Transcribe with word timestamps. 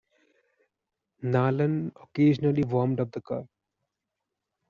Nalon 1.21 1.91
occasionally 2.01 2.63
warmed 2.63 2.99
up 2.99 3.11
the 3.11 3.21
car. 3.21 3.45